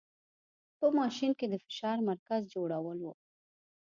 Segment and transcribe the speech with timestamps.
[0.77, 3.07] په ماشین کې د فشار مرکز جوړول و.